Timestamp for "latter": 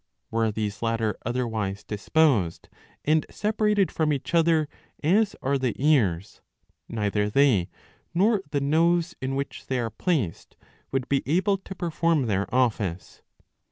0.81-1.15